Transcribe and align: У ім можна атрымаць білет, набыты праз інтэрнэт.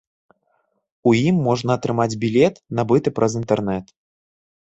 У 1.09 1.11
ім 1.19 1.35
можна 1.47 1.75
атрымаць 1.79 2.15
білет, 2.23 2.55
набыты 2.79 3.13
праз 3.19 3.31
інтэрнэт. 3.41 3.85